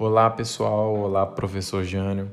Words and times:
Olá 0.00 0.30
pessoal, 0.30 0.94
olá 0.94 1.26
professor 1.26 1.82
Jânio. 1.82 2.32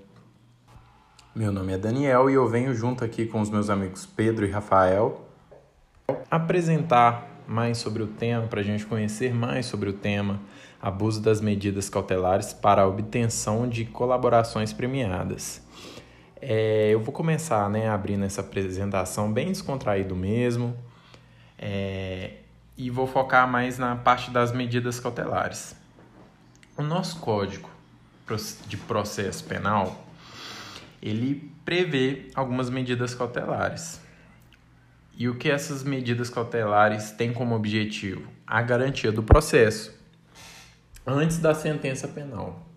Meu 1.33 1.51
nome 1.51 1.73
é 1.73 1.77
Daniel 1.79 2.29
e 2.29 2.35
eu 2.35 2.47
venho 2.47 2.75
junto 2.75 3.03
aqui 3.03 3.25
com 3.25 3.41
os 3.41 3.49
meus 3.49 3.71
amigos 3.71 4.05
Pedro 4.05 4.45
e 4.45 4.51
Rafael 4.51 5.25
apresentar 6.29 7.27
mais 7.47 7.79
sobre 7.79 8.03
o 8.03 8.07
tema, 8.07 8.45
para 8.45 8.59
a 8.59 8.63
gente 8.63 8.85
conhecer 8.85 9.33
mais 9.33 9.65
sobre 9.65 9.89
o 9.89 9.93
tema 9.93 10.39
abuso 10.79 11.19
das 11.19 11.41
medidas 11.41 11.89
cautelares 11.89 12.53
para 12.53 12.83
a 12.83 12.87
obtenção 12.87 13.67
de 13.67 13.83
colaborações 13.83 14.71
premiadas. 14.71 15.59
É, 16.39 16.89
eu 16.91 16.99
vou 16.99 17.11
começar 17.11 17.67
né, 17.67 17.89
abrindo 17.89 18.25
essa 18.25 18.41
apresentação 18.41 19.33
bem 19.33 19.47
descontraído 19.47 20.15
mesmo 20.15 20.77
é, 21.57 22.33
e 22.77 22.91
vou 22.91 23.07
focar 23.07 23.49
mais 23.49 23.79
na 23.79 23.95
parte 23.95 24.29
das 24.29 24.51
medidas 24.51 24.99
cautelares. 24.99 25.83
O 26.77 26.83
nosso 26.83 27.19
código 27.21 27.69
de 28.67 28.75
processo 28.75 29.45
penal 29.45 30.05
ele 31.01 31.49
prevê 31.63 32.29
algumas 32.35 32.69
medidas 32.69 33.15
cautelares. 33.15 34.01
E 35.17 35.29
o 35.29 35.37
que 35.37 35.49
essas 35.49 35.83
medidas 35.85 36.29
cautelares 36.29 37.11
têm 37.11 37.31
como 37.31 37.55
objetivo? 37.55 38.27
A 38.45 38.61
garantia 38.61 39.09
do 39.09 39.23
processo 39.23 39.97
antes 41.07 41.37
da 41.37 41.53
sentença 41.53 42.09
penal. 42.09 42.67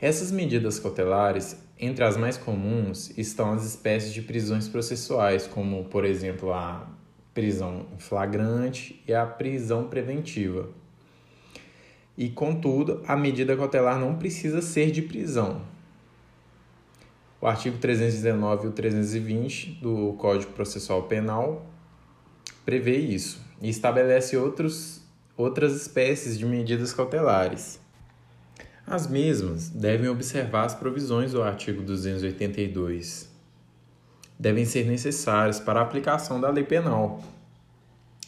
Essas 0.00 0.32
medidas 0.32 0.80
cautelares, 0.80 1.62
entre 1.78 2.02
as 2.02 2.16
mais 2.16 2.36
comuns, 2.36 3.16
estão 3.16 3.52
as 3.52 3.64
espécies 3.64 4.12
de 4.12 4.20
prisões 4.20 4.68
processuais, 4.68 5.46
como, 5.46 5.84
por 5.84 6.04
exemplo, 6.04 6.52
a 6.52 6.88
prisão 7.32 7.86
flagrante 7.98 9.00
e 9.06 9.14
a 9.14 9.24
prisão 9.24 9.86
preventiva. 9.86 10.68
E, 12.16 12.30
contudo, 12.30 13.02
a 13.06 13.16
medida 13.16 13.56
cautelar 13.56 13.98
não 13.98 14.16
precisa 14.16 14.62
ser 14.62 14.90
de 14.90 15.02
prisão, 15.02 15.60
o 17.40 17.46
artigo 17.46 17.78
319 17.78 18.64
e 18.64 18.68
o 18.68 18.72
320 18.72 19.78
do 19.82 20.14
Código 20.14 20.52
Processual 20.52 21.02
Penal 21.04 21.66
prevê 22.64 22.96
isso 22.96 23.40
e 23.60 23.68
estabelece 23.68 24.36
outros, 24.36 25.02
outras 25.36 25.76
espécies 25.76 26.38
de 26.38 26.46
medidas 26.46 26.92
cautelares. 26.92 27.78
As 28.86 29.06
mesmas 29.06 29.68
devem 29.68 30.08
observar 30.08 30.64
as 30.64 30.74
provisões 30.74 31.32
do 31.32 31.42
artigo 31.42 31.82
282. 31.82 33.28
Devem 34.38 34.64
ser 34.64 34.84
necessárias 34.86 35.60
para 35.60 35.80
a 35.80 35.82
aplicação 35.82 36.40
da 36.40 36.50
lei 36.50 36.64
penal, 36.64 37.22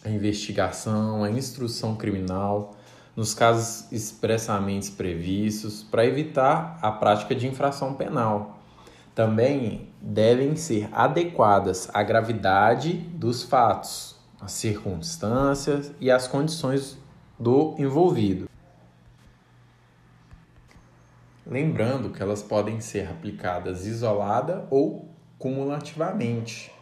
a 0.04 0.10
investigação, 0.10 1.24
a 1.24 1.30
instrução 1.30 1.96
criminal, 1.96 2.77
nos 3.18 3.34
casos 3.34 3.90
expressamente 3.90 4.92
previstos, 4.92 5.82
para 5.82 6.06
evitar 6.06 6.78
a 6.80 6.92
prática 6.92 7.34
de 7.34 7.48
infração 7.48 7.94
penal 7.94 8.60
também 9.12 9.88
devem 10.00 10.54
ser 10.54 10.88
adequadas 10.92 11.90
à 11.92 12.00
gravidade 12.04 12.92
dos 12.92 13.42
fatos, 13.42 14.14
às 14.40 14.52
circunstâncias 14.52 15.90
e 16.00 16.12
às 16.12 16.28
condições 16.28 16.96
do 17.36 17.74
envolvido. 17.76 18.48
Lembrando 21.44 22.10
que 22.10 22.22
elas 22.22 22.40
podem 22.40 22.80
ser 22.80 23.10
aplicadas 23.10 23.84
isolada 23.84 24.64
ou 24.70 25.08
cumulativamente. 25.36 26.72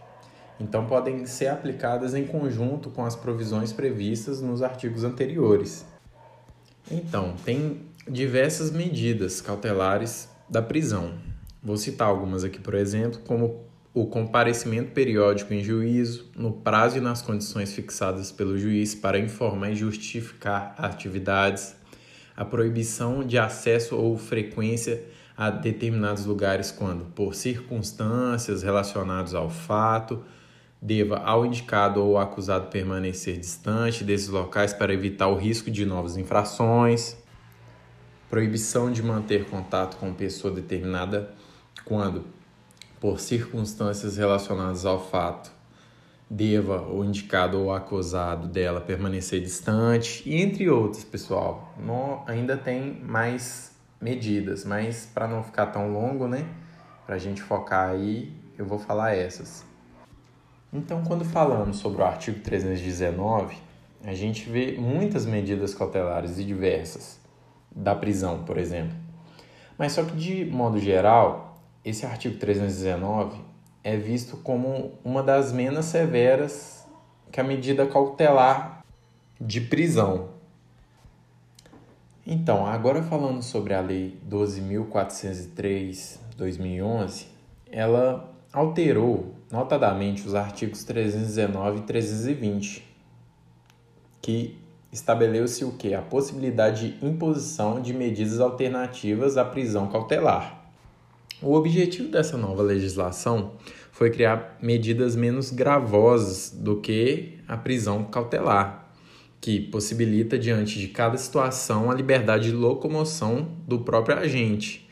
Então, 0.60 0.84
podem 0.84 1.24
ser 1.24 1.48
aplicadas 1.48 2.12
em 2.12 2.26
conjunto 2.26 2.90
com 2.90 3.06
as 3.06 3.16
provisões 3.16 3.72
previstas 3.72 4.42
nos 4.42 4.60
artigos 4.62 5.02
anteriores. 5.02 5.95
Então, 6.90 7.34
tem 7.44 7.82
diversas 8.08 8.70
medidas 8.70 9.40
cautelares 9.40 10.28
da 10.48 10.62
prisão. 10.62 11.14
Vou 11.62 11.76
citar 11.76 12.08
algumas 12.08 12.44
aqui, 12.44 12.60
por 12.60 12.74
exemplo, 12.74 13.20
como 13.26 13.66
o 13.92 14.06
comparecimento 14.06 14.92
periódico 14.92 15.54
em 15.54 15.64
juízo, 15.64 16.30
no 16.36 16.52
prazo 16.52 16.98
e 16.98 17.00
nas 17.00 17.22
condições 17.22 17.72
fixadas 17.72 18.30
pelo 18.30 18.58
juiz 18.58 18.94
para 18.94 19.18
informar 19.18 19.70
e 19.70 19.74
justificar 19.74 20.74
atividades, 20.76 21.74
a 22.36 22.44
proibição 22.44 23.24
de 23.24 23.38
acesso 23.38 23.96
ou 23.96 24.16
frequência 24.18 25.02
a 25.36 25.50
determinados 25.50 26.24
lugares 26.26 26.70
quando, 26.70 27.06
por 27.06 27.34
circunstâncias 27.34 28.62
relacionadas 28.62 29.34
ao 29.34 29.50
fato, 29.50 30.22
deva 30.86 31.18
ao 31.18 31.44
indicado 31.44 32.00
ou 32.00 32.16
acusado 32.16 32.68
permanecer 32.68 33.36
distante 33.36 34.04
desses 34.04 34.28
locais 34.28 34.72
para 34.72 34.94
evitar 34.94 35.26
o 35.26 35.34
risco 35.34 35.68
de 35.68 35.84
novas 35.84 36.16
infrações, 36.16 37.16
proibição 38.30 38.92
de 38.92 39.02
manter 39.02 39.46
contato 39.46 39.96
com 39.96 40.14
pessoa 40.14 40.54
determinada 40.54 41.34
quando, 41.84 42.24
por 43.00 43.18
circunstâncias 43.18 44.16
relacionadas 44.16 44.86
ao 44.86 45.04
fato, 45.04 45.50
deva 46.30 46.80
o 46.82 47.04
indicado 47.04 47.58
ou 47.58 47.72
acusado 47.72 48.46
dela 48.46 48.80
permanecer 48.80 49.40
distante, 49.40 50.22
e 50.24 50.40
entre 50.40 50.70
outros, 50.70 51.02
pessoal. 51.02 51.74
No, 51.80 52.22
ainda 52.28 52.56
tem 52.56 53.00
mais 53.02 53.72
medidas, 54.00 54.64
mas 54.64 55.10
para 55.12 55.26
não 55.26 55.42
ficar 55.42 55.66
tão 55.66 55.92
longo, 55.92 56.28
né? 56.28 56.46
Para 57.04 57.16
a 57.16 57.18
gente 57.18 57.42
focar 57.42 57.90
aí, 57.90 58.32
eu 58.56 58.64
vou 58.64 58.78
falar 58.78 59.16
essas. 59.16 59.65
Então, 60.72 61.02
quando 61.04 61.24
falamos 61.24 61.78
sobre 61.78 62.02
o 62.02 62.04
artigo 62.04 62.40
319, 62.40 63.56
a 64.04 64.14
gente 64.14 64.48
vê 64.48 64.76
muitas 64.78 65.26
medidas 65.26 65.74
cautelares 65.74 66.38
e 66.38 66.44
diversas 66.44 67.18
da 67.70 67.94
prisão, 67.94 68.44
por 68.44 68.56
exemplo. 68.58 68.96
Mas 69.78 69.92
só 69.92 70.04
que 70.04 70.16
de 70.16 70.44
modo 70.44 70.78
geral, 70.78 71.58
esse 71.84 72.06
artigo 72.06 72.38
319 72.38 73.38
é 73.84 73.96
visto 73.96 74.36
como 74.38 74.94
uma 75.04 75.22
das 75.22 75.52
menos 75.52 75.84
severas 75.86 76.84
que 77.30 77.40
a 77.40 77.44
medida 77.44 77.86
cautelar 77.86 78.84
de 79.40 79.60
prisão. 79.60 80.30
Então, 82.26 82.66
agora 82.66 83.02
falando 83.02 83.42
sobre 83.42 83.74
a 83.74 83.80
Lei 83.80 84.18
12.403-2011, 84.28 87.26
ela 87.70 88.35
alterou 88.56 89.34
notadamente 89.52 90.26
os 90.26 90.34
artigos 90.34 90.82
319 90.82 91.80
e 91.80 91.82
320, 91.82 92.82
que 94.22 94.56
estabeleceu-se 94.90 95.62
o 95.62 95.72
que? 95.72 95.92
A 95.92 96.00
possibilidade 96.00 96.92
de 96.92 97.06
imposição 97.06 97.82
de 97.82 97.92
medidas 97.92 98.40
alternativas 98.40 99.36
à 99.36 99.44
prisão 99.44 99.88
cautelar. 99.88 100.70
O 101.42 101.52
objetivo 101.52 102.08
dessa 102.08 102.38
nova 102.38 102.62
legislação 102.62 103.52
foi 103.92 104.10
criar 104.10 104.56
medidas 104.62 105.14
menos 105.14 105.50
gravosas 105.50 106.50
do 106.50 106.80
que 106.80 107.38
a 107.46 107.58
prisão 107.58 108.04
cautelar, 108.04 108.90
que 109.38 109.60
possibilita, 109.60 110.38
diante 110.38 110.78
de 110.78 110.88
cada 110.88 111.18
situação, 111.18 111.90
a 111.90 111.94
liberdade 111.94 112.48
de 112.48 112.56
locomoção 112.56 113.48
do 113.68 113.80
próprio 113.80 114.16
agente, 114.16 114.85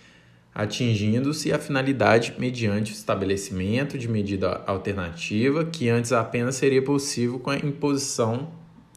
atingindo-se 0.54 1.52
a 1.52 1.58
finalidade 1.58 2.36
mediante 2.38 2.92
o 2.92 2.94
estabelecimento 2.94 3.98
de 3.98 4.08
medida 4.08 4.62
alternativa, 4.66 5.64
que 5.64 5.88
antes 5.88 6.12
apenas 6.12 6.54
seria 6.54 6.82
possível 6.82 7.40
com 7.40 7.50
a 7.50 7.56
imposição 7.56 8.52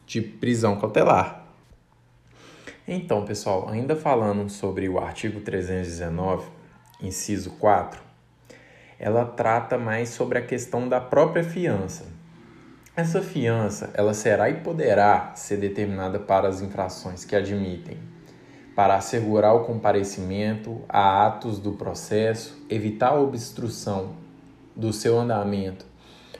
de 0.06 0.20
prisão 0.20 0.78
cautelar. 0.78 1.46
Então, 2.86 3.24
pessoal, 3.24 3.68
ainda 3.68 3.96
falando 3.96 4.48
sobre 4.48 4.88
o 4.88 4.98
artigo 4.98 5.40
319 5.40 6.46
inciso 7.02 7.50
4, 7.52 8.00
ela 8.98 9.24
trata 9.24 9.76
mais 9.76 10.10
sobre 10.10 10.38
a 10.38 10.42
questão 10.42 10.88
da 10.88 11.00
própria 11.00 11.44
fiança. 11.44 12.06
Essa 12.96 13.20
fiança, 13.20 13.90
ela 13.94 14.14
será 14.14 14.48
e 14.50 14.54
poderá 14.54 15.32
ser 15.34 15.58
determinada 15.58 16.18
para 16.18 16.48
as 16.48 16.60
infrações 16.60 17.24
que 17.24 17.36
admitem 17.36 17.98
para 18.78 18.94
assegurar 18.94 19.56
o 19.56 19.64
comparecimento 19.64 20.82
a 20.88 21.26
atos 21.26 21.58
do 21.58 21.72
processo, 21.72 22.56
evitar 22.70 23.08
a 23.08 23.20
obstrução 23.20 24.10
do 24.76 24.92
seu 24.92 25.18
andamento 25.18 25.84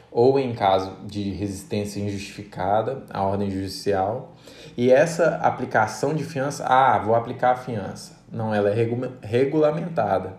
ou 0.08 0.38
em 0.38 0.54
caso 0.54 0.92
de 1.04 1.32
resistência 1.32 1.98
injustificada 1.98 3.02
à 3.10 3.24
ordem 3.24 3.50
judicial. 3.50 4.36
E 4.76 4.88
essa 4.88 5.34
aplicação 5.42 6.14
de 6.14 6.22
fiança, 6.22 6.64
ah, 6.64 6.96
vou 7.00 7.16
aplicar 7.16 7.50
a 7.50 7.56
fiança. 7.56 8.16
Não, 8.30 8.54
ela 8.54 8.70
é 8.70 8.86
regulamentada 9.20 10.38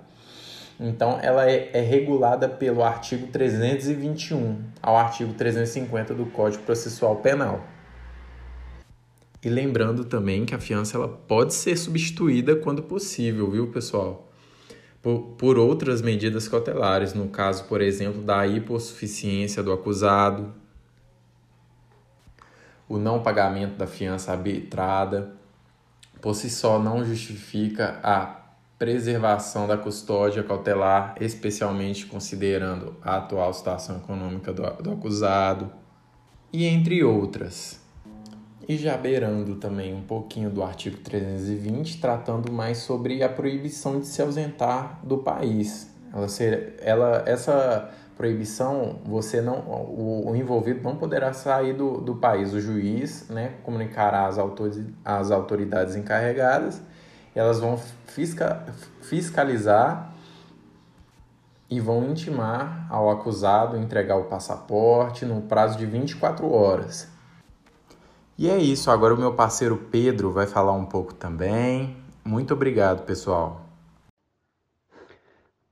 então, 0.80 1.20
ela 1.22 1.50
é, 1.50 1.72
é, 1.74 1.82
regulada 1.82 2.48
pelo 2.48 2.82
artigo 2.82 3.28
321 3.28 4.64
ao 4.82 4.96
artigo 4.96 5.34
350 5.34 6.14
do 6.14 6.26
Código 6.28 6.64
Processual 6.64 7.18
Penal. 7.18 7.60
E 9.44 9.50
lembrando 9.50 10.04
também 10.04 10.46
que 10.46 10.54
a 10.54 10.60
fiança 10.60 10.98
ela 10.98 11.08
pode 11.08 11.54
ser 11.54 11.78
substituída 11.78 12.56
quando 12.56 12.84
possível, 12.84 13.50
viu, 13.50 13.72
pessoal? 13.72 14.30
Por, 15.02 15.36
por 15.38 15.58
outras 15.58 16.02
medidas 16.02 16.48
cautelares, 16.50 17.14
no 17.14 17.30
caso, 17.30 17.64
por 17.66 17.80
exemplo, 17.80 18.22
da 18.22 18.46
hipossuficiência 18.46 19.64
do 19.64 19.72
acusado, 19.72 20.54
o 22.88 22.98
não 22.98 23.24
pagamento 23.24 23.78
da 23.78 23.88
fiança 23.88 24.32
arbitrada, 24.32 25.34
por 26.22 26.34
si 26.36 26.50
só 26.50 26.78
não 26.78 27.06
justifica 27.06 28.00
a 28.04 28.40
preservação 28.78 29.68
da 29.68 29.78
custódia 29.78 30.44
cautelar, 30.44 31.16
especialmente 31.22 32.06
considerando 32.06 32.96
a 33.02 33.18
atual 33.18 33.54
situação 33.54 33.98
econômica 33.98 34.52
do, 34.52 34.64
do 34.82 34.92
acusado, 34.92 35.72
e 36.52 36.66
entre 36.66 37.04
outras. 37.04 37.79
E 38.70 38.78
já 38.78 38.96
beirando 38.96 39.56
também 39.56 39.96
um 39.96 40.04
pouquinho 40.04 40.48
do 40.52 40.62
artigo 40.62 40.98
320, 40.98 42.00
tratando 42.00 42.52
mais 42.52 42.78
sobre 42.78 43.24
a 43.24 43.28
proibição 43.28 44.00
de 44.00 44.06
se 44.06 44.22
ausentar 44.22 45.00
do 45.04 45.18
país. 45.18 45.90
Ela, 46.14 46.28
ser, 46.28 46.76
ela 46.80 47.24
essa 47.26 47.90
proibição, 48.16 49.00
você 49.04 49.42
não, 49.42 49.62
o, 49.62 50.30
o, 50.30 50.36
envolvido 50.36 50.84
não 50.84 50.96
poderá 50.98 51.34
sair 51.34 51.74
do, 51.74 52.00
do 52.00 52.18
país. 52.18 52.54
O 52.54 52.62
juiz 52.62 53.28
né, 53.28 53.56
comunicará 53.64 54.28
às, 54.28 54.38
às 55.04 55.32
autoridades 55.32 55.96
encarregadas, 55.96 56.80
elas 57.34 57.60
vão 57.60 57.76
fisca, 58.06 58.68
fiscalizar 59.02 60.14
e 61.68 61.80
vão 61.80 62.06
intimar 62.12 62.86
ao 62.88 63.10
acusado 63.10 63.78
entregar 63.78 64.18
o 64.18 64.26
passaporte 64.26 65.26
no 65.26 65.42
prazo 65.42 65.76
de 65.76 65.88
24 65.88 66.48
horas. 66.52 67.18
E 68.42 68.48
é 68.48 68.58
isso, 68.58 68.90
agora 68.90 69.14
o 69.14 69.18
meu 69.18 69.36
parceiro 69.36 69.76
Pedro 69.92 70.32
vai 70.32 70.48
falar 70.48 70.72
um 70.72 70.86
pouco 70.86 71.14
também. 71.14 72.02
Muito 72.24 72.54
obrigado, 72.54 73.06
pessoal. 73.06 73.66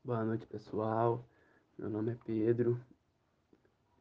Boa 0.03 0.25
noite, 0.25 0.45
pessoal. 0.45 1.23
Meu 1.79 1.89
nome 1.89 2.11
é 2.11 2.17
Pedro. 2.25 2.77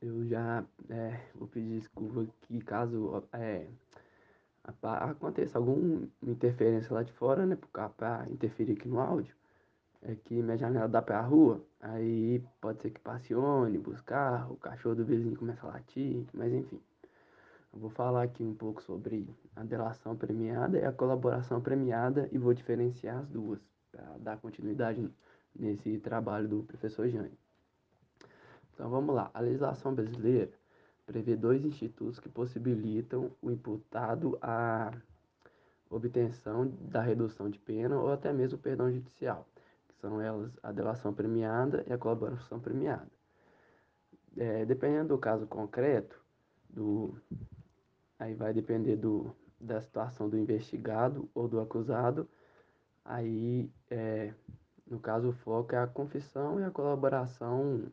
Eu 0.02 0.26
já 0.26 0.64
é, 0.90 1.20
vou 1.36 1.46
pedir 1.46 1.78
desculpa 1.78 2.22
aqui 2.22 2.58
caso 2.58 3.22
é, 3.32 3.68
aconteça 4.82 5.58
alguma 5.58 6.08
interferência 6.26 6.92
lá 6.92 7.04
de 7.04 7.12
fora, 7.12 7.46
né? 7.46 7.56
Para 7.96 8.26
interferir 8.28 8.72
aqui 8.72 8.88
no 8.88 8.98
áudio. 8.98 9.36
É 10.02 10.16
que 10.16 10.42
minha 10.42 10.58
janela 10.58 10.88
dá 10.88 11.00
para 11.00 11.20
a 11.20 11.22
rua. 11.22 11.62
Aí 11.80 12.42
pode 12.60 12.82
ser 12.82 12.90
que 12.90 12.98
passe 12.98 13.32
ônibus, 13.32 14.00
carro, 14.00 14.54
o 14.54 14.56
cachorro 14.56 14.96
do 14.96 15.04
vizinho 15.04 15.36
começa 15.36 15.64
a 15.64 15.70
latir, 15.70 16.26
mas 16.34 16.52
enfim. 16.52 16.80
Vou 17.78 17.90
falar 17.90 18.22
aqui 18.22 18.42
um 18.42 18.54
pouco 18.54 18.82
sobre 18.82 19.28
a 19.54 19.62
delação 19.62 20.16
premiada 20.16 20.78
e 20.78 20.84
a 20.84 20.92
colaboração 20.92 21.60
premiada 21.60 22.26
e 22.32 22.38
vou 22.38 22.54
diferenciar 22.54 23.18
as 23.18 23.28
duas 23.28 23.60
para 23.92 24.16
dar 24.18 24.38
continuidade 24.38 25.06
nesse 25.54 25.98
trabalho 25.98 26.48
do 26.48 26.62
professor 26.62 27.06
Jânio. 27.06 27.36
Então 28.72 28.88
vamos 28.88 29.14
lá. 29.14 29.30
A 29.34 29.40
legislação 29.40 29.94
brasileira 29.94 30.50
prevê 31.04 31.36
dois 31.36 31.64
institutos 31.66 32.18
que 32.18 32.30
possibilitam 32.30 33.30
o 33.42 33.50
imputado 33.50 34.38
a 34.40 34.90
obtenção 35.90 36.72
da 36.80 37.02
redução 37.02 37.50
de 37.50 37.58
pena 37.58 38.00
ou 38.00 38.10
até 38.10 38.32
mesmo 38.32 38.58
perdão 38.58 38.90
judicial, 38.90 39.46
que 39.86 39.94
são 39.96 40.18
elas 40.20 40.50
a 40.62 40.72
delação 40.72 41.12
premiada 41.12 41.84
e 41.86 41.92
a 41.92 41.98
colaboração 41.98 42.58
premiada. 42.58 43.10
É, 44.34 44.64
dependendo 44.64 45.08
do 45.08 45.18
caso 45.18 45.46
concreto, 45.46 46.18
do, 46.68 47.14
aí 48.18 48.34
vai 48.34 48.52
depender 48.52 48.96
do, 48.96 49.34
da 49.60 49.80
situação 49.80 50.28
do 50.28 50.38
investigado 50.38 51.28
ou 51.34 51.48
do 51.48 51.60
acusado, 51.60 52.28
aí 53.04 53.70
é, 53.90 54.32
no 54.86 54.98
caso 55.00 55.28
o 55.28 55.32
foco 55.32 55.74
é 55.74 55.78
a 55.78 55.86
confissão 55.86 56.60
e 56.60 56.64
a 56.64 56.70
colaboração 56.70 57.90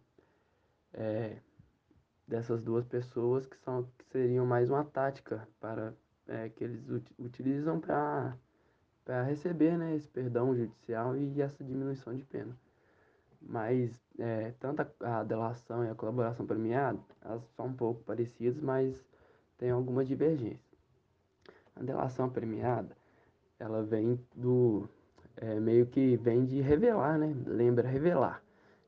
é, 0.94 1.38
dessas 2.28 2.62
duas 2.62 2.86
pessoas 2.86 3.46
que 3.46 3.58
são 3.58 3.84
que 3.98 4.06
seriam 4.06 4.46
mais 4.46 4.70
uma 4.70 4.84
tática 4.84 5.48
para 5.60 5.94
é, 6.28 6.50
que 6.50 6.64
eles 6.64 6.88
ut 6.90 7.14
utilizam 7.20 7.80
para 7.80 8.38
para 9.04 9.24
receber 9.24 9.78
né, 9.78 9.96
esse 9.96 10.08
perdão 10.08 10.56
judicial 10.56 11.16
e 11.18 11.42
essa 11.42 11.62
diminuição 11.62 12.16
de 12.16 12.24
pena. 12.24 12.58
Mas 13.42 13.92
é, 14.18 14.54
tanto 14.60 14.82
a, 14.82 15.20
a, 15.20 15.24
delação 15.24 15.84
e 15.84 15.90
a 15.90 15.96
colaboração 15.96 16.46
premiada, 16.46 17.00
elas 17.22 17.44
são 17.56 17.66
um 17.68 17.74
pouco 17.74 18.02
parecidas, 18.04 18.62
mas 18.62 19.04
tem 19.64 19.72
alguma 19.72 20.04
divergência. 20.04 20.78
A 21.74 21.82
delação 21.82 22.30
premiada, 22.30 22.98
ela 23.58 23.82
vem 23.82 24.20
do 24.36 24.90
é, 25.38 25.58
meio 25.58 25.86
que 25.86 26.18
vem 26.18 26.44
de 26.44 26.60
revelar, 26.60 27.18
né? 27.18 27.34
Lembra 27.46 27.88
revelar. 27.88 28.44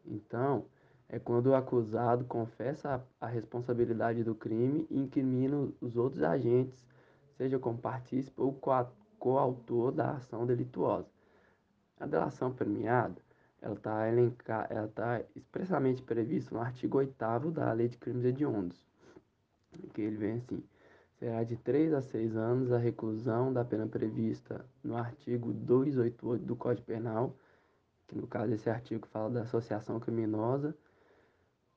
Então, 0.05 0.65
é 1.07 1.17
quando 1.17 1.45
o 1.45 1.55
acusado 1.55 2.25
confessa 2.25 3.01
a, 3.21 3.25
a 3.25 3.29
responsabilidade 3.29 4.21
do 4.21 4.35
crime 4.35 4.85
e 4.89 4.99
incrimina 4.99 5.69
os 5.79 5.95
outros 5.95 6.21
agentes, 6.21 6.85
seja 7.37 7.57
como 7.57 7.77
partícipe 7.77 8.41
ou 8.41 8.51
coautor 9.17 9.93
da 9.93 10.11
ação 10.11 10.45
delituosa. 10.45 11.07
A 11.97 12.05
delação 12.05 12.51
premiada, 12.51 13.15
ela 13.61 13.75
está 13.75 14.87
tá 14.93 15.21
expressamente 15.33 16.03
prevista 16.03 16.53
no 16.53 16.59
artigo 16.59 16.97
8 16.97 17.49
da 17.51 17.71
Lei 17.71 17.87
de 17.87 17.97
Crimes 17.97 18.25
Hediondos, 18.25 18.85
que 19.93 20.01
ele 20.01 20.17
vem 20.17 20.33
assim, 20.33 20.63
será 21.19 21.43
de 21.43 21.55
3 21.57 21.93
a 21.93 22.01
6 22.01 22.35
anos 22.35 22.71
a 22.71 22.77
reclusão 22.77 23.51
da 23.51 23.63
pena 23.63 23.87
prevista 23.87 24.65
no 24.83 24.95
artigo 24.95 25.53
288 25.53 26.45
do 26.45 26.55
Código 26.55 26.85
Penal, 26.85 27.35
que 28.07 28.15
no 28.15 28.27
caso 28.27 28.53
esse 28.53 28.69
artigo 28.69 29.07
fala 29.07 29.29
da 29.29 29.41
associação 29.41 29.99
criminosa, 29.99 30.75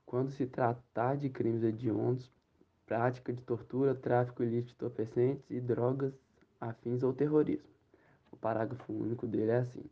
quando 0.04 0.30
se 0.30 0.46
tratar 0.46 1.16
de 1.16 1.28
crimes 1.28 1.62
hediondos, 1.62 2.30
prática 2.86 3.32
de 3.32 3.42
tortura, 3.42 3.94
tráfico 3.94 4.42
ilícito 4.42 4.68
de 4.68 4.74
entorpecentes 4.74 5.50
e 5.50 5.60
drogas 5.60 6.14
afins 6.60 7.02
ou 7.02 7.12
terrorismo. 7.12 7.68
O 8.32 8.36
parágrafo 8.36 8.92
único 8.92 9.26
dele 9.26 9.50
é 9.50 9.58
assim: 9.58 9.84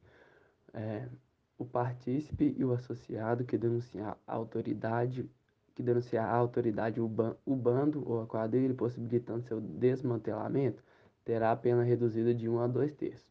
é, 0.72 1.08
o 1.58 1.64
partícipe 1.64 2.54
e 2.56 2.64
o 2.64 2.72
associado 2.72 3.44
que 3.44 3.56
denunciar 3.56 4.16
a 4.26 4.34
autoridade 4.34 5.28
que 5.76 5.82
denunciar 5.82 6.26
a 6.26 6.34
autoridade 6.34 7.00
o, 7.00 7.04
o 7.44 7.54
bando 7.54 8.02
ou 8.10 8.22
a 8.22 8.26
quadrilha 8.26 8.74
possibilitando 8.74 9.42
seu 9.42 9.60
desmantelamento 9.60 10.82
terá 11.22 11.52
a 11.52 11.56
pena 11.56 11.82
reduzida 11.82 12.34
de 12.34 12.48
1 12.48 12.60
a 12.60 12.66
2 12.66 12.94
terços. 12.94 13.30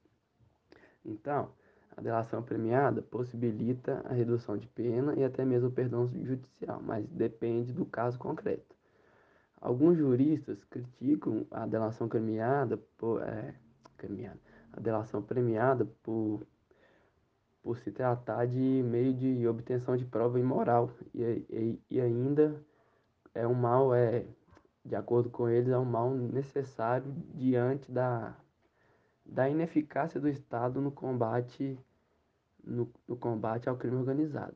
Então, 1.04 1.50
a 1.98 2.02
delação 2.02 2.44
premiada 2.44 3.02
possibilita 3.02 4.02
a 4.06 4.14
redução 4.14 4.58
de 4.58 4.68
pena 4.68 5.16
e 5.16 5.24
até 5.24 5.44
mesmo 5.44 5.70
o 5.70 5.72
perdão 5.72 6.08
judicial, 6.08 6.80
mas 6.84 7.08
depende 7.08 7.74
do 7.74 7.86
caso 7.86 8.20
concreto. 8.20 8.76
Alguns 9.60 9.98
juristas 9.98 10.64
criticam 10.66 11.48
a 11.50 11.66
delação 11.66 12.08
premiada 12.08 12.78
por, 12.98 13.24
é, 13.24 13.56
premiada, 13.98 14.40
a 14.72 14.80
delação 14.80 15.22
premiada 15.24 15.86
por, 16.04 16.46
por 17.66 17.80
se 17.80 17.92
tratar 17.92 18.46
de 18.46 18.60
meio 18.60 19.12
de 19.12 19.48
obtenção 19.48 19.98
de 19.98 20.06
prova 20.06 20.40
imoral 20.40 20.92
e, 21.16 21.24
e, 21.50 21.82
e 21.90 22.00
ainda 22.00 22.64
é 23.34 23.48
um 23.48 23.56
mal, 23.56 23.92
é, 23.92 24.24
de 24.86 24.96
acordo 24.96 25.32
com 25.32 25.50
eles, 25.50 25.70
é 25.70 25.78
um 25.80 25.84
mal 25.84 26.12
necessário 26.14 27.12
diante 27.34 27.92
da 27.92 28.38
da 29.26 29.50
ineficácia 29.50 30.20
do 30.22 30.30
Estado 30.30 30.80
no 30.80 30.92
combate, 30.92 31.76
no, 32.64 32.88
no 33.08 33.18
combate 33.18 33.68
ao 33.68 33.76
crime 33.76 33.96
organizado. 33.96 34.56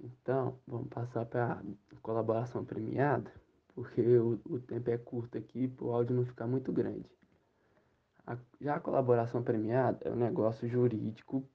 Então, 0.00 0.58
vamos 0.66 0.88
passar 0.88 1.24
para 1.24 1.52
a 1.52 2.00
colaboração 2.02 2.64
premiada, 2.64 3.30
porque 3.76 4.02
o, 4.18 4.40
o 4.46 4.58
tempo 4.58 4.90
é 4.90 4.98
curto 4.98 5.38
aqui 5.38 5.68
para 5.68 5.84
o 5.84 5.92
áudio 5.92 6.16
não 6.16 6.24
ficar 6.24 6.48
muito 6.48 6.72
grande. 6.72 7.08
A, 8.26 8.38
já 8.60 8.76
a 8.76 8.80
colaboração 8.80 9.42
premiada 9.42 9.98
é 10.02 10.10
um 10.10 10.16
negócio 10.16 10.66
jurídico 10.66 11.46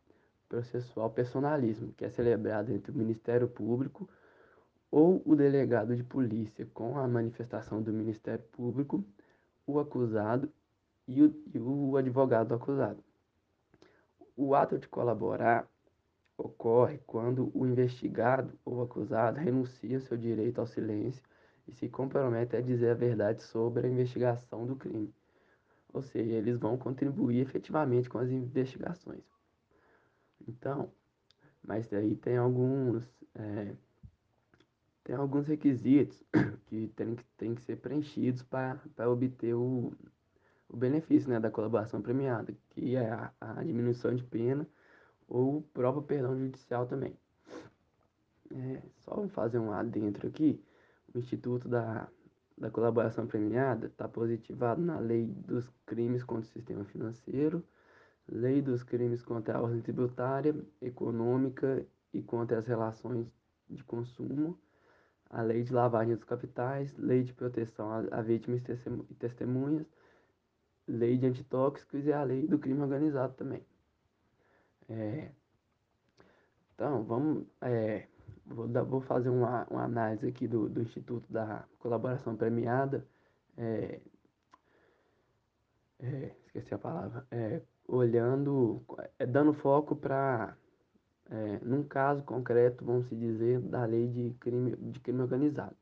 processual 0.47 1.09
personalismo, 1.09 1.93
que 1.93 2.05
é 2.05 2.09
celebrado 2.09 2.71
entre 2.71 2.91
o 2.91 2.95
Ministério 2.95 3.47
Público 3.47 4.07
ou 4.91 5.21
o 5.25 5.35
delegado 5.35 5.95
de 5.95 6.03
polícia 6.03 6.67
com 6.73 6.97
a 6.97 7.07
manifestação 7.07 7.81
do 7.81 7.93
Ministério 7.93 8.43
Público, 8.51 9.03
o 9.65 9.79
acusado 9.79 10.51
e 11.07 11.23
o, 11.23 11.43
e 11.53 11.59
o 11.59 11.97
advogado 11.97 12.49
do 12.49 12.55
acusado. 12.55 13.03
O 14.35 14.55
ato 14.55 14.77
de 14.77 14.87
colaborar 14.87 15.67
ocorre 16.37 16.99
quando 17.05 17.51
o 17.53 17.65
investigado 17.65 18.57
ou 18.63 18.81
acusado 18.81 19.39
renuncia 19.39 19.97
ao 19.97 20.01
seu 20.01 20.17
direito 20.17 20.59
ao 20.59 20.67
silêncio 20.67 21.23
e 21.67 21.71
se 21.71 21.89
compromete 21.89 22.55
a 22.55 22.61
dizer 22.61 22.91
a 22.91 22.95
verdade 22.95 23.43
sobre 23.43 23.87
a 23.87 23.89
investigação 23.89 24.65
do 24.65 24.75
crime. 24.75 25.13
Ou 25.93 26.01
seja, 26.01 26.33
eles 26.33 26.57
vão 26.57 26.77
contribuir 26.77 27.39
efetivamente 27.39 28.09
com 28.09 28.19
as 28.19 28.29
investigações. 28.29 29.23
Então, 30.47 30.91
mas 31.63 31.87
daí 31.87 32.15
tem 32.15 32.37
alguns 32.37 33.03
é, 33.35 33.75
tem 35.03 35.15
alguns 35.15 35.47
requisitos 35.47 36.23
que 36.67 36.87
tem 36.95 37.15
que, 37.15 37.23
tem 37.37 37.55
que 37.55 37.61
ser 37.61 37.77
preenchidos 37.77 38.43
para 38.43 38.79
obter 39.09 39.55
o, 39.55 39.91
o 40.67 40.77
benefício 40.77 41.29
né, 41.29 41.39
da 41.39 41.49
colaboração 41.49 42.01
premiada, 42.01 42.53
que 42.69 42.95
é 42.95 43.09
a, 43.09 43.33
a 43.39 43.63
diminuição 43.63 44.13
de 44.13 44.23
pena 44.23 44.67
ou 45.27 45.57
o 45.57 45.61
próprio 45.61 46.03
perdão 46.03 46.37
judicial 46.37 46.85
também. 46.85 47.17
É, 48.51 48.81
só 48.99 49.27
fazer 49.29 49.59
um 49.59 49.71
adentro 49.71 50.27
aqui, 50.27 50.63
o 51.13 51.19
Instituto 51.19 51.67
da, 51.67 52.07
da 52.59 52.69
colaboração 52.69 53.25
premiada 53.25 53.87
está 53.87 54.07
positivado 54.07 54.81
na 54.81 54.99
Lei 54.99 55.25
dos 55.25 55.69
Crimes 55.85 56.23
contra 56.23 56.49
o 56.49 56.53
Sistema 56.53 56.83
Financeiro, 56.83 57.63
Lei 58.27 58.61
dos 58.61 58.83
Crimes 58.83 59.23
contra 59.23 59.57
a 59.57 59.61
Ordem 59.61 59.81
Tributária, 59.81 60.53
Econômica 60.81 61.85
e 62.13 62.21
contra 62.21 62.57
as 62.57 62.67
Relações 62.67 63.25
de 63.69 63.83
Consumo, 63.83 64.59
a 65.29 65.41
Lei 65.41 65.63
de 65.63 65.73
Lavagem 65.73 66.15
dos 66.15 66.25
Capitais, 66.25 66.95
Lei 66.97 67.23
de 67.23 67.33
Proteção 67.33 67.89
a 68.11 68.21
Vítimas 68.21 68.61
e 69.09 69.15
Testemunhas, 69.15 69.87
Lei 70.87 71.17
de 71.17 71.25
Antitóxicos 71.27 72.05
e 72.05 72.11
a 72.11 72.23
Lei 72.23 72.45
do 72.45 72.59
Crime 72.59 72.81
Organizado 72.81 73.33
também. 73.35 73.65
É, 74.89 75.31
então, 76.73 77.03
vamos. 77.03 77.45
É, 77.61 78.07
dar, 78.69 78.83
vou, 78.83 79.01
fazer 79.01 79.29
uma, 79.29 79.65
uma, 79.69 79.83
análise 79.83 80.27
aqui 80.27 80.47
do, 80.47 80.69
do 80.69 80.81
Instituto 80.81 81.31
da 81.31 81.65
Colaboração 81.79 82.35
Premiada. 82.35 83.05
É, 83.57 83.99
é, 85.99 86.35
esqueci 86.45 86.73
a 86.73 86.77
palavra. 86.77 87.25
É, 87.31 87.61
olhando, 87.87 88.81
é, 89.17 89.25
dando 89.25 89.53
foco 89.53 89.95
para, 89.95 90.55
é, 91.29 91.59
num 91.63 91.83
caso 91.83 92.23
concreto, 92.23 92.85
vamos 92.85 93.07
se 93.07 93.15
dizer, 93.15 93.59
da 93.61 93.85
lei 93.85 94.07
de 94.07 94.33
crime, 94.39 94.75
de 94.75 94.99
crime 94.99 95.21
organizado, 95.21 95.75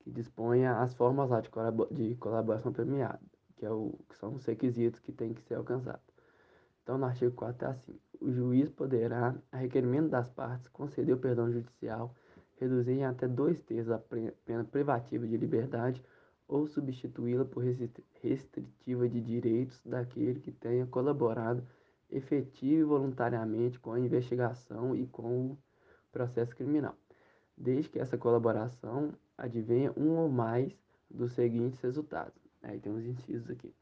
que 0.00 0.10
dispõe 0.10 0.66
as 0.66 0.94
formas 0.94 1.30
lá 1.30 1.40
de, 1.40 1.50
de 1.90 2.14
colaboração 2.16 2.72
premiada, 2.72 3.20
que, 3.56 3.66
é 3.66 3.70
o, 3.70 3.98
que 4.08 4.16
são 4.16 4.34
os 4.34 4.44
requisitos 4.44 5.00
que 5.00 5.12
tem 5.12 5.34
que 5.34 5.42
ser 5.42 5.54
alcançados. 5.54 6.09
Então, 6.90 6.98
no 6.98 7.06
artigo 7.06 7.30
4 7.36 7.68
é 7.68 7.70
assim: 7.70 8.00
o 8.20 8.32
juiz 8.32 8.68
poderá, 8.68 9.32
a 9.52 9.58
requerimento 9.58 10.08
das 10.08 10.28
partes, 10.28 10.66
conceder 10.66 11.14
o 11.14 11.18
perdão 11.18 11.48
judicial, 11.48 12.12
reduzir 12.58 12.94
em 12.94 13.04
até 13.04 13.28
dois 13.28 13.60
terços 13.60 13.92
a 13.92 14.02
pena 14.44 14.64
privativa 14.64 15.24
de 15.24 15.36
liberdade 15.36 16.02
ou 16.48 16.66
substituí-la 16.66 17.44
por 17.44 17.62
restritiva 17.62 19.08
de 19.08 19.20
direitos 19.20 19.80
daquele 19.86 20.40
que 20.40 20.50
tenha 20.50 20.84
colaborado 20.84 21.64
efetivo 22.10 22.80
e 22.80 22.82
voluntariamente 22.82 23.78
com 23.78 23.92
a 23.92 24.00
investigação 24.00 24.96
e 24.96 25.06
com 25.06 25.52
o 25.52 25.58
processo 26.10 26.56
criminal, 26.56 26.96
desde 27.56 27.88
que 27.88 28.00
essa 28.00 28.18
colaboração 28.18 29.12
advenha 29.38 29.92
um 29.96 30.16
ou 30.16 30.28
mais 30.28 30.76
dos 31.08 31.34
seguintes 31.34 31.80
resultados. 31.80 32.34
Aí 32.60 32.80
tem 32.80 32.90
uns 32.90 33.04
incisos 33.04 33.48
aqui. 33.48 33.72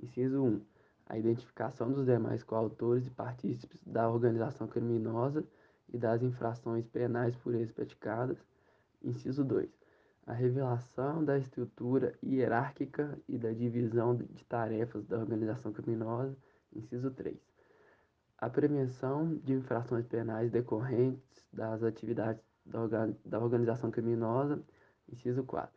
Inciso 0.00 0.40
1. 0.44 0.77
A 1.08 1.18
identificação 1.18 1.90
dos 1.90 2.04
demais 2.04 2.42
coautores 2.42 3.06
e 3.06 3.10
partícipes 3.10 3.82
da 3.84 4.08
organização 4.08 4.66
criminosa 4.68 5.44
e 5.88 5.98
das 5.98 6.22
infrações 6.22 6.86
penais 6.86 7.34
por 7.36 7.54
eles 7.54 7.72
praticadas. 7.72 8.38
Inciso 9.02 9.44
2 9.44 9.78
a 10.28 10.34
revelação 10.34 11.24
da 11.24 11.38
estrutura 11.38 12.14
hierárquica 12.22 13.18
e 13.26 13.38
da 13.38 13.50
divisão 13.50 14.14
de 14.14 14.44
tarefas 14.44 15.06
da 15.06 15.16
organização 15.16 15.72
criminosa, 15.72 16.36
inciso 16.70 17.10
3. 17.10 17.34
A 18.36 18.50
prevenção 18.50 19.36
de 19.36 19.54
infrações 19.54 20.06
penais 20.06 20.50
decorrentes 20.50 21.48
das 21.50 21.82
atividades 21.82 22.44
da 23.24 23.40
organização 23.40 23.90
criminosa, 23.90 24.62
inciso 25.10 25.42
4. 25.44 25.74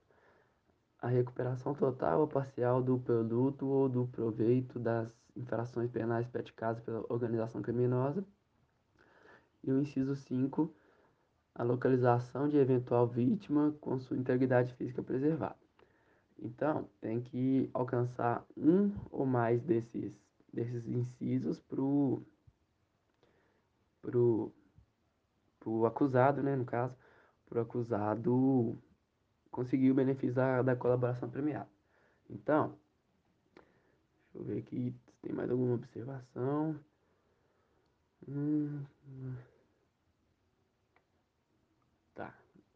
A 0.99 1.07
recuperação 1.07 1.73
total 1.73 2.19
ou 2.19 2.27
parcial 2.27 2.83
do 2.83 2.99
produto 2.99 3.65
ou 3.65 3.87
do 3.87 4.05
proveito 4.07 4.77
das 4.77 5.09
infrações 5.35 5.89
penais 5.89 6.27
praticadas 6.27 6.81
pela 6.83 7.05
organização 7.09 7.61
criminosa. 7.61 8.25
E 9.63 9.71
o 9.71 9.79
inciso 9.79 10.15
5 10.15 10.73
a 11.53 11.63
localização 11.63 12.47
de 12.47 12.57
eventual 12.57 13.07
vítima 13.07 13.75
com 13.81 13.99
sua 13.99 14.17
integridade 14.17 14.73
física 14.73 15.03
preservada. 15.03 15.57
Então, 16.39 16.89
tem 16.99 17.21
que 17.21 17.69
alcançar 17.73 18.45
um 18.57 18.91
ou 19.11 19.25
mais 19.25 19.61
desses, 19.61 20.11
desses 20.51 20.87
incisos 20.87 21.59
para 21.59 21.81
o 21.81 22.25
pro, 24.01 24.51
pro 25.59 25.85
acusado, 25.85 26.41
né, 26.41 26.55
no 26.55 26.65
caso, 26.65 26.95
para 27.47 27.59
o 27.59 27.61
acusado 27.61 28.75
conseguir 29.51 29.91
o 29.91 29.95
benefício 29.95 30.35
da, 30.35 30.61
da 30.63 30.75
colaboração 30.75 31.29
premiada. 31.29 31.69
Então, 32.27 32.75
deixa 34.33 34.37
eu 34.39 34.43
ver 34.43 34.59
aqui 34.59 34.95
tem 35.21 35.33
mais 35.33 35.49
alguma 35.49 35.75
observação. 35.75 36.79
Hum, 38.27 38.83
hum. 39.07 39.35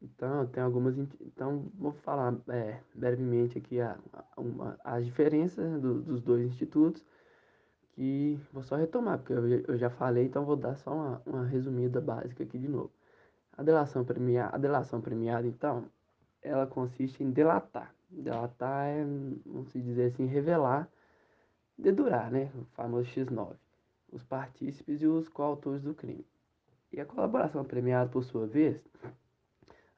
Então, 0.05 0.45
tem 0.47 0.61
algumas. 0.61 0.97
Então, 0.97 1.65
vou 1.75 1.91
falar 1.91 2.35
é, 2.49 2.79
brevemente 2.93 3.57
aqui 3.57 3.79
a, 3.81 3.97
a, 4.13 4.41
uma, 4.41 4.77
as 4.83 5.05
diferenças 5.05 5.81
do, 5.81 6.01
dos 6.01 6.21
dois 6.21 6.45
institutos, 6.45 7.03
que 7.93 8.39
vou 8.53 8.63
só 8.63 8.75
retomar, 8.75 9.19
porque 9.19 9.33
eu, 9.33 9.47
eu 9.47 9.77
já 9.77 9.89
falei, 9.89 10.25
então 10.25 10.45
vou 10.45 10.55
dar 10.55 10.75
só 10.75 10.93
uma, 10.93 11.21
uma 11.25 11.45
resumida 11.45 11.99
básica 11.99 12.43
aqui 12.43 12.57
de 12.57 12.67
novo. 12.67 12.91
A 13.57 13.63
delação, 13.63 14.03
premiada, 14.05 14.55
a 14.55 14.59
delação 14.59 15.01
premiada, 15.01 15.47
então, 15.47 15.85
ela 16.41 16.67
consiste 16.67 17.23
em 17.23 17.31
delatar. 17.31 17.93
Delatar 18.09 18.87
é, 18.87 19.03
vamos 19.45 19.73
dizer 19.73 20.05
assim, 20.05 20.25
revelar, 20.25 20.87
dedurar, 21.77 22.31
né? 22.31 22.51
O 22.55 22.65
famoso 22.75 23.09
X9. 23.11 23.55
Os 24.11 24.23
partícipes 24.23 25.01
e 25.01 25.07
os 25.07 25.27
coautores 25.27 25.81
do 25.81 25.93
crime. 25.93 26.25
E 26.91 26.99
a 26.99 27.05
colaboração 27.05 27.63
premiada, 27.65 28.09
por 28.09 28.23
sua 28.23 28.47
vez, 28.47 28.81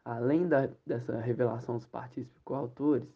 além 0.03 0.47
da, 0.47 0.69
dessa 0.85 1.19
revelação 1.19 1.75
dos 1.75 1.85
partícipes 1.85 2.41
coautores 2.43 3.07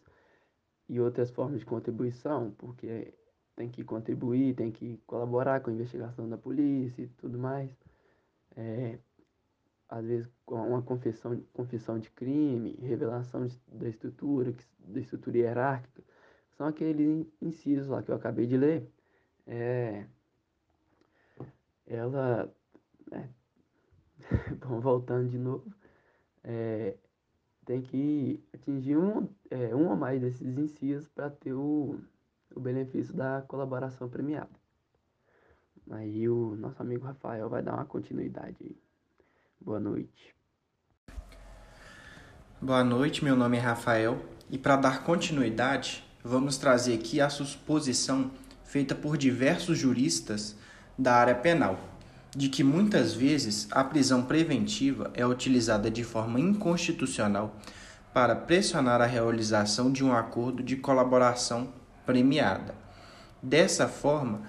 e 0.88 1.00
outras 1.00 1.30
formas 1.30 1.60
de 1.60 1.66
contribuição, 1.66 2.52
porque 2.58 3.14
tem 3.56 3.68
que 3.70 3.82
contribuir, 3.82 4.54
tem 4.54 4.70
que 4.70 4.98
colaborar 5.06 5.60
com 5.60 5.70
a 5.70 5.72
investigação 5.72 6.28
da 6.28 6.36
polícia 6.36 7.02
e 7.02 7.08
tudo 7.08 7.38
mais, 7.38 7.70
é, 8.56 8.98
às 9.88 10.04
vezes 10.04 10.28
com 10.44 10.56
uma 10.56 10.82
confissão, 10.82 11.42
confissão 11.52 11.98
de 11.98 12.10
crime, 12.10 12.78
revelação 12.80 13.46
de, 13.46 13.58
da 13.66 13.88
estrutura, 13.88 14.54
da 14.78 15.00
estrutura 15.00 15.38
hierárquica, 15.38 16.02
são 16.56 16.66
aqueles 16.66 17.26
incisos 17.40 17.88
lá 17.88 18.02
que 18.02 18.10
eu 18.10 18.16
acabei 18.16 18.46
de 18.46 18.56
ler. 18.56 18.90
É, 19.46 20.06
ela, 21.86 22.52
é, 23.10 23.28
bom, 24.60 24.80
voltando 24.80 25.28
de 25.28 25.38
novo, 25.38 25.72
é, 26.44 26.96
tem 27.64 27.82
que 27.82 28.42
atingir 28.52 28.96
um, 28.96 29.28
é, 29.50 29.74
um 29.74 29.88
ou 29.90 29.96
mais 29.96 30.20
desses 30.20 30.56
incisos 30.56 31.08
para 31.08 31.30
ter 31.30 31.52
o, 31.52 31.98
o 32.54 32.60
benefício 32.60 33.14
da 33.14 33.42
colaboração 33.42 34.08
premiada. 34.08 34.50
Aí 35.90 36.28
o 36.28 36.54
nosso 36.56 36.80
amigo 36.80 37.04
Rafael 37.04 37.48
vai 37.48 37.62
dar 37.62 37.74
uma 37.74 37.84
continuidade. 37.84 38.76
Boa 39.60 39.80
noite. 39.80 40.34
Boa 42.60 42.84
noite, 42.84 43.24
meu 43.24 43.34
nome 43.34 43.56
é 43.56 43.60
Rafael 43.60 44.18
e 44.48 44.56
para 44.56 44.76
dar 44.76 45.02
continuidade, 45.02 46.04
vamos 46.24 46.56
trazer 46.56 46.94
aqui 46.94 47.20
a 47.20 47.28
suposição 47.28 48.30
feita 48.64 48.94
por 48.94 49.16
diversos 49.16 49.78
juristas 49.78 50.56
da 50.96 51.14
área 51.14 51.34
penal 51.34 51.78
de 52.34 52.48
que 52.48 52.64
muitas 52.64 53.12
vezes 53.12 53.68
a 53.70 53.84
prisão 53.84 54.22
preventiva 54.22 55.10
é 55.14 55.26
utilizada 55.26 55.90
de 55.90 56.02
forma 56.02 56.40
inconstitucional 56.40 57.54
para 58.14 58.34
pressionar 58.34 59.02
a 59.02 59.06
realização 59.06 59.92
de 59.92 60.04
um 60.04 60.12
acordo 60.12 60.62
de 60.62 60.76
colaboração 60.76 61.68
premiada. 62.06 62.74
Dessa 63.42 63.86
forma, 63.86 64.42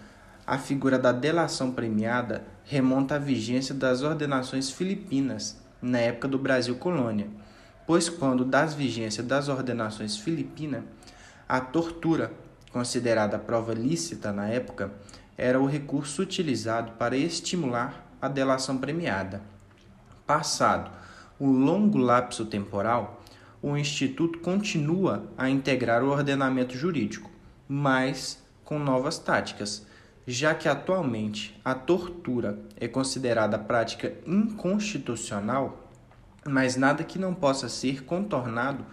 a 0.46 0.58
figura 0.58 0.98
da 0.98 1.12
delação 1.12 1.72
premiada 1.72 2.44
remonta 2.64 3.16
à 3.16 3.20
vigência 3.20 3.74
das 3.74 4.02
ordenações 4.02 4.70
filipinas 4.70 5.58
na 5.82 6.00
época 6.00 6.28
do 6.28 6.38
Brasil 6.38 6.76
colônia, 6.76 7.28
pois 7.86 8.08
quando 8.08 8.46
das 8.46 8.74
vigência 8.74 9.24
das 9.24 9.50
ordenações 9.50 10.16
filipinas, 10.16 10.84
a 11.54 11.62
tortura, 11.62 12.34
considerada 12.72 13.38
prova 13.38 13.76
lícita 13.76 14.32
na 14.32 14.48
época, 14.48 14.92
era 15.38 15.62
o 15.62 15.68
recurso 15.68 16.24
utilizado 16.24 16.94
para 16.94 17.16
estimular 17.16 18.12
a 18.20 18.28
delação 18.28 18.80
premiada. 18.80 19.40
Passado 20.26 20.90
o 21.40 21.46
longo 21.46 22.00
lapso 22.00 22.48
temporal, 22.48 23.22
o 23.62 23.78
Instituto 23.78 24.40
continua 24.40 25.28
a 25.38 25.48
integrar 25.48 26.04
o 26.04 26.10
ordenamento 26.10 26.76
jurídico, 26.76 27.30
mas 27.68 28.44
com 28.64 28.80
novas 28.80 29.20
táticas, 29.20 29.86
já 30.26 30.56
que 30.56 30.68
atualmente 30.68 31.62
a 31.64 31.76
tortura 31.76 32.58
é 32.78 32.88
considerada 32.88 33.60
prática 33.60 34.12
inconstitucional, 34.26 35.92
mas 36.48 36.76
nada 36.76 37.04
que 37.04 37.20
não 37.20 37.32
possa 37.32 37.70
ser 37.70 38.06
contornado 38.06 38.84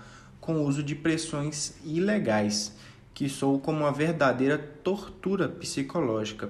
com 0.40 0.54
o 0.56 0.64
uso 0.64 0.82
de 0.82 0.94
pressões 0.94 1.74
ilegais 1.84 2.74
que 3.20 3.28
sou 3.28 3.60
como 3.60 3.80
uma 3.80 3.92
verdadeira 3.92 4.56
tortura 4.56 5.46
psicológica, 5.46 6.48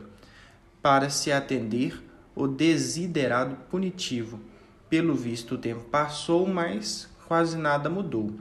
para 0.81 1.11
se 1.11 1.33
atender 1.33 2.01
o 2.35 2.47
desiderado 2.47 3.57
punitivo. 3.69 4.41
Pelo 4.89 5.15
visto, 5.15 5.57
o 5.57 5.59
tempo 5.59 5.81
passou, 5.91 6.47
mas 6.47 7.09
quase 7.27 7.57
nada 7.57 7.91
mudou. 7.91 8.33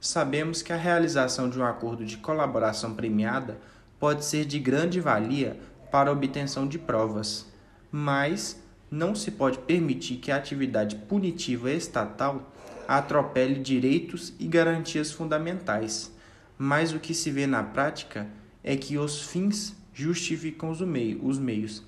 sabemos 0.00 0.60
que 0.62 0.72
a 0.72 0.76
realização 0.76 1.48
de 1.48 1.58
um 1.58 1.64
acordo 1.64 2.04
de 2.04 2.16
colaboração 2.16 2.94
premiada 2.94 3.58
pode 3.98 4.24
ser 4.24 4.44
de 4.44 4.58
grande 4.58 5.00
valia 5.00 5.58
para 5.90 6.10
a 6.10 6.12
obtenção 6.12 6.66
de 6.66 6.78
provas, 6.78 7.46
mas 7.90 8.60
não 8.90 9.14
se 9.14 9.30
pode 9.30 9.58
permitir 9.58 10.16
que 10.16 10.30
a 10.30 10.36
atividade 10.36 10.96
punitiva 10.96 11.70
estatal 11.70 12.52
atropele 12.88 13.60
direitos 13.60 14.32
e 14.38 14.46
garantias 14.46 15.12
fundamentais. 15.12 16.10
Mas 16.56 16.94
o 16.94 16.98
que 16.98 17.12
se 17.12 17.30
vê 17.30 17.46
na 17.46 17.62
prática 17.62 18.26
é 18.64 18.74
que 18.74 18.96
os 18.96 19.22
fins 19.22 19.76
justificam 19.92 20.70
os 20.70 21.38
meios 21.38 21.82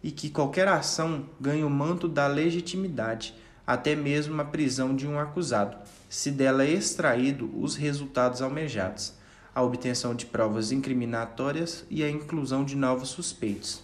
e 0.00 0.12
que 0.12 0.30
qualquer 0.30 0.68
ação 0.68 1.28
ganha 1.40 1.66
o 1.66 1.70
manto 1.70 2.06
da 2.06 2.28
legitimidade, 2.28 3.34
até 3.66 3.96
mesmo 3.96 4.40
a 4.40 4.44
prisão 4.44 4.94
de 4.94 5.08
um 5.08 5.18
acusado, 5.18 5.76
se 6.08 6.30
dela 6.30 6.62
é 6.62 6.70
extraído 6.70 7.50
os 7.58 7.74
resultados 7.74 8.40
almejados, 8.40 9.14
a 9.54 9.62
obtenção 9.62 10.14
de 10.14 10.26
provas 10.26 10.70
incriminatórias 10.70 11.84
e 11.90 12.04
a 12.04 12.10
inclusão 12.10 12.64
de 12.64 12.76
novos 12.76 13.08
suspeitos. 13.08 13.82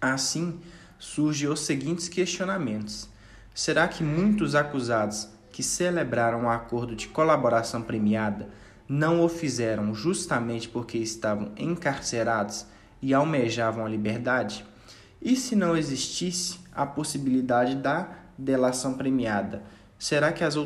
Assim, 0.00 0.58
surgem 0.98 1.48
os 1.48 1.60
seguintes 1.60 2.08
questionamentos: 2.08 3.08
será 3.54 3.86
que 3.86 4.02
muitos 4.02 4.54
acusados 4.54 5.28
que 5.56 5.62
celebraram 5.62 6.40
o 6.40 6.42
um 6.42 6.50
acordo 6.50 6.94
de 6.94 7.08
colaboração 7.08 7.80
premiada 7.80 8.50
não 8.86 9.24
o 9.24 9.26
fizeram 9.26 9.94
justamente 9.94 10.68
porque 10.68 10.98
estavam 10.98 11.50
encarcerados 11.56 12.66
e 13.00 13.14
almejavam 13.14 13.86
a 13.86 13.88
liberdade? 13.88 14.66
E 15.18 15.34
se 15.34 15.56
não 15.56 15.74
existisse 15.74 16.58
a 16.74 16.84
possibilidade 16.84 17.74
da 17.74 18.06
delação 18.36 18.98
premiada, 18.98 19.62
será 19.98 20.30
que 20.30 20.44
as, 20.44 20.56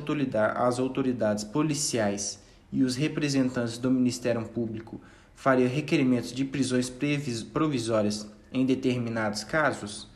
as 0.56 0.78
autoridades 0.80 1.44
policiais 1.44 2.40
e 2.72 2.82
os 2.82 2.96
representantes 2.96 3.78
do 3.78 3.92
Ministério 3.92 4.42
Público 4.42 5.00
fariam 5.36 5.68
requerimentos 5.68 6.32
de 6.32 6.44
prisões 6.44 6.92
provisórias 7.52 8.28
em 8.52 8.66
determinados 8.66 9.44
casos? 9.44 10.08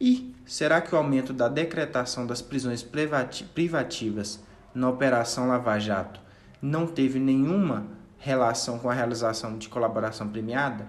E 0.00 0.34
será 0.46 0.80
que 0.80 0.94
o 0.94 0.98
aumento 0.98 1.32
da 1.32 1.48
decretação 1.48 2.26
das 2.26 2.40
prisões 2.40 2.82
privativas 2.82 4.40
na 4.72 4.88
Operação 4.88 5.48
Lava 5.48 5.78
Jato 5.78 6.20
não 6.62 6.86
teve 6.86 7.18
nenhuma 7.18 7.84
relação 8.18 8.78
com 8.78 8.88
a 8.88 8.94
realização 8.94 9.58
de 9.58 9.68
colaboração 9.68 10.28
premiada? 10.28 10.86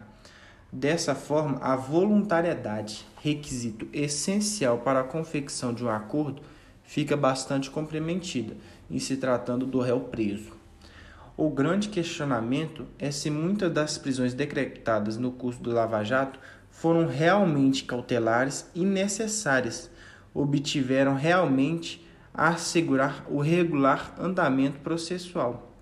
Dessa 0.71 1.15
forma, 1.15 1.57
a 1.59 1.75
voluntariedade, 1.75 3.05
requisito 3.21 3.87
essencial 3.91 4.77
para 4.79 4.99
a 4.99 5.03
confecção 5.03 5.73
de 5.73 5.83
um 5.83 5.89
acordo, 5.89 6.41
fica 6.83 7.17
bastante 7.17 7.69
comprometida 7.71 8.55
em 8.89 8.99
se 8.99 9.17
tratando 9.17 9.65
do 9.65 9.79
réu 9.79 10.01
preso. 10.01 10.55
O 11.35 11.49
grande 11.49 11.89
questionamento 11.89 12.85
é 12.97 13.11
se 13.11 13.29
muitas 13.29 13.71
das 13.71 13.97
prisões 13.97 14.33
decretadas 14.33 15.17
no 15.17 15.31
curso 15.31 15.61
do 15.61 15.71
Lava 15.71 16.03
Jato 16.03 16.39
foram 16.77 17.07
realmente 17.07 17.86
cautelares 17.86 18.69
e 18.75 18.86
necessárias, 18.86 19.89
obtiveram 20.31 21.15
realmente 21.15 22.07
a 22.31 22.50
assegurar 22.50 23.25
o 23.27 23.39
regular 23.41 24.13
andamento 24.19 24.79
processual, 24.81 25.74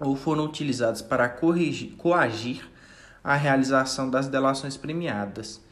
ou 0.00 0.16
foram 0.16 0.46
utilizadas 0.46 1.02
para 1.02 1.28
corrigir, 1.28 1.90
coagir 1.98 2.66
a 3.22 3.34
realização 3.34 4.08
das 4.08 4.26
delações 4.26 4.74
premiadas, 4.74 5.62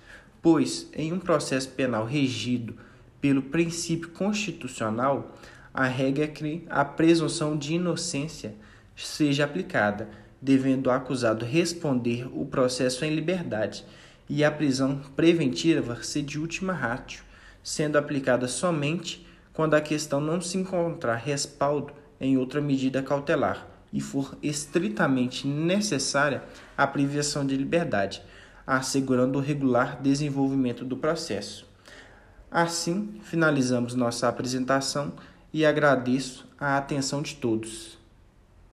pois, 0.42 0.90
em 0.92 1.11
um 1.11 1.18
processo 1.18 1.71
penal 1.71 2.04
regido 2.04 2.76
pelo 3.18 3.40
princípio 3.40 4.11
constitucional, 4.11 5.35
a 5.73 5.87
regra 5.87 6.25
é 6.25 6.28
que 6.28 6.66
a 6.68 6.85
presunção 6.85 7.56
de 7.56 7.76
inocência 7.76 8.54
seja 8.95 9.45
aplicada, 9.45 10.11
devendo 10.40 10.88
o 10.88 10.90
acusado 10.90 11.47
responder 11.47 12.28
o 12.30 12.45
processo 12.45 13.06
em 13.06 13.14
liberdade 13.14 13.87
e 14.28 14.45
a 14.45 14.50
prisão 14.50 15.00
preventiva 15.14 16.02
ser 16.02 16.23
de 16.23 16.38
última 16.38 16.73
ratio, 16.73 17.23
sendo 17.62 17.97
aplicada 17.97 18.49
somente 18.49 19.26
quando 19.52 19.75
a 19.75 19.80
questão 19.80 20.21
não 20.21 20.41
se 20.41 20.58
encontrar 20.58 21.17
respaldo 21.17 21.93
em 22.21 22.36
outra 22.36 22.60
medida 22.60 23.02
cautelar 23.02 23.67
e 23.93 24.00
for 24.00 24.36
estritamente 24.43 25.47
necessária 25.47 26.43
a 26.76 26.86
privação 26.86 27.47
de 27.47 27.56
liberdade, 27.56 28.23
assegurando 28.67 29.39
o 29.39 29.43
regular 29.43 30.00
desenvolvimento 30.02 30.84
do 30.84 30.97
processo. 30.97 31.67
Assim, 32.50 33.21
finalizamos 33.23 33.95
nossa 33.95 34.28
apresentação 34.28 35.12
e 35.52 35.65
agradeço 35.65 36.47
a 36.58 36.76
atenção 36.76 37.23
de 37.23 37.36
todos. 37.36 37.99